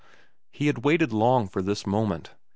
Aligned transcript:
He 0.49 0.65
had 0.65 0.83
waited 0.83 1.13
long 1.13 1.47
for 1.47 1.61
this 1.61 1.85
moment. 1.85 2.31